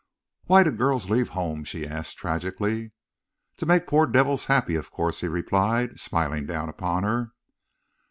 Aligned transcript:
"Why 0.45 0.63
do 0.63 0.71
girls 0.71 1.11
leave 1.11 1.29
home?" 1.29 1.63
she 1.63 1.85
asked, 1.85 2.17
tragically. 2.17 2.91
"To 3.57 3.67
make 3.67 3.85
poor 3.85 4.07
devils 4.07 4.45
happy, 4.45 4.73
of 4.73 4.89
course," 4.89 5.21
he 5.21 5.27
replied, 5.27 5.99
smiling 5.99 6.47
down 6.47 6.69
upon 6.69 7.03
her. 7.03 7.33